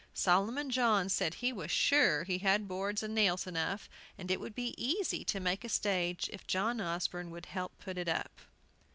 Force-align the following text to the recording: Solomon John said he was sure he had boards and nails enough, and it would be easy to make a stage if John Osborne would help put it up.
Solomon 0.15 0.71
John 0.71 1.09
said 1.09 1.35
he 1.35 1.53
was 1.53 1.69
sure 1.69 2.23
he 2.23 2.39
had 2.39 2.67
boards 2.67 3.03
and 3.03 3.13
nails 3.13 3.45
enough, 3.45 3.87
and 4.17 4.31
it 4.31 4.39
would 4.39 4.55
be 4.55 4.73
easy 4.75 5.23
to 5.25 5.39
make 5.39 5.63
a 5.63 5.69
stage 5.69 6.27
if 6.33 6.47
John 6.47 6.81
Osborne 6.81 7.29
would 7.29 7.45
help 7.45 7.77
put 7.77 7.99
it 7.99 8.09
up. 8.09 8.41